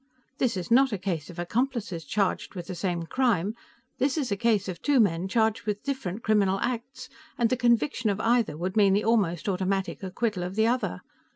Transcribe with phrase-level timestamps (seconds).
[0.39, 3.53] This is not a case of accomplices charged with the same crime;
[3.99, 8.09] this is a case of two men charged with different criminal acts, and the conviction
[8.09, 11.01] of either would mean the almost automatic acquittal of the other.